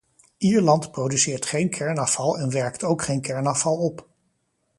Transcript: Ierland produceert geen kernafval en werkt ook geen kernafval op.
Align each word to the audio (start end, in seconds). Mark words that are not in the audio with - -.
Ierland 0.39 0.91
produceert 0.93 1.45
geen 1.45 1.69
kernafval 1.69 2.39
en 2.39 2.51
werkt 2.51 2.83
ook 2.83 3.01
geen 3.01 3.21
kernafval 3.21 3.77
op. 3.77 4.07